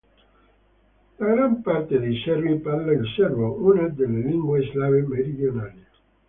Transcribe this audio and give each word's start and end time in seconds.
La 1.19 1.27
gran 1.27 1.61
parte 1.61 1.99
dei 1.99 2.19
serbi 2.25 2.55
parla 2.55 2.91
il 2.91 3.05
serbo, 3.15 3.63
una 3.63 3.87
delle 3.89 4.21
lingue 4.21 4.63
slave 4.71 5.03
meridionali. 5.05 5.85